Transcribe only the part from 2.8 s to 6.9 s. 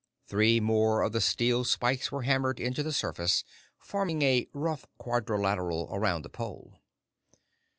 the surface, forming a rough quadrilateral around the Pole.